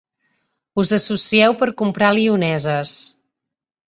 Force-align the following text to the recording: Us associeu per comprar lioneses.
Us 0.83 0.93
associeu 0.95 1.55
per 1.59 1.67
comprar 1.81 2.09
lioneses. 2.21 2.95